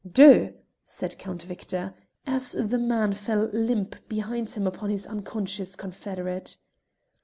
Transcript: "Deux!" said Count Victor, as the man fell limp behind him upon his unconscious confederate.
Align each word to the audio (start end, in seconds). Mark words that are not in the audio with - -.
"Deux!" 0.11 0.55
said 0.83 1.15
Count 1.19 1.43
Victor, 1.43 1.93
as 2.25 2.53
the 2.53 2.79
man 2.79 3.13
fell 3.13 3.51
limp 3.53 3.95
behind 4.09 4.49
him 4.49 4.65
upon 4.65 4.89
his 4.89 5.05
unconscious 5.05 5.75
confederate. 5.75 6.57